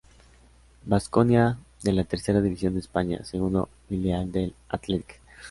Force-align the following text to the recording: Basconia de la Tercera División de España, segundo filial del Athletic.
Basconia 0.83 1.59
de 1.83 1.93
la 1.93 2.03
Tercera 2.05 2.41
División 2.41 2.73
de 2.73 2.79
España, 2.79 3.23
segundo 3.23 3.69
filial 3.87 4.31
del 4.31 4.55
Athletic. 4.69 5.21